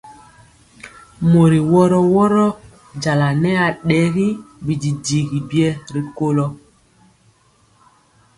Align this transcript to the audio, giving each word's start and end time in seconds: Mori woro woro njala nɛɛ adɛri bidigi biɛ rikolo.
Mori 1.31 1.59
woro 1.71 1.99
woro 2.13 2.45
njala 2.95 3.27
nɛɛ 3.41 3.59
adɛri 3.69 4.27
bidigi 4.65 5.19
biɛ 5.49 5.67
rikolo. 5.93 6.45